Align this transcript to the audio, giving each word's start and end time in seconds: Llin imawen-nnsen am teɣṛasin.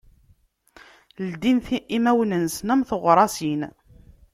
Llin 1.27 1.59
imawen-nnsen 1.95 2.73
am 2.73 2.81
teɣṛasin. 2.89 3.61